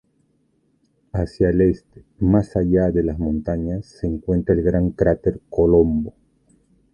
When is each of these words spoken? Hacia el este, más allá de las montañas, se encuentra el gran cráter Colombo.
Hacia 1.13 1.49
el 1.51 1.61
este, 1.61 2.03
más 2.17 2.55
allá 2.57 2.89
de 2.89 3.03
las 3.03 3.19
montañas, 3.19 3.85
se 3.85 4.07
encuentra 4.07 4.55
el 4.55 4.63
gran 4.63 4.89
cráter 4.89 5.41
Colombo. 5.47 6.15